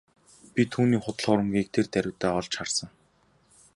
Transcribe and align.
Би 0.53 0.61
түүний 0.71 0.99
худал 1.03 1.25
хуурмагийг 1.27 1.67
тэр 1.73 1.85
даруйдаа 1.93 2.31
олж 2.39 2.51
харсан. 2.57 2.89